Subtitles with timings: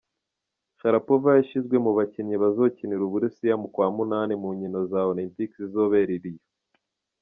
[0.77, 1.91] Sharapova yashizwe mu
[2.43, 6.43] bazokinira Uburusiya mu kwa munani mu nkino za Olympic zizobera Rio.